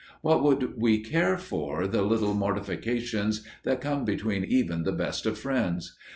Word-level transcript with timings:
What 0.23 0.43
would 0.43 0.81
we 0.81 0.99
care 0.99 1.37
for 1.37 1.85
the 1.85 2.01
little 2.01 2.33
mortifications 2.33 3.45
that 3.61 3.81
come 3.81 4.03
between 4.03 4.43
even 4.43 4.81
the 4.81 4.91
best 4.91 5.27
of 5.27 5.37
friends? 5.37 5.95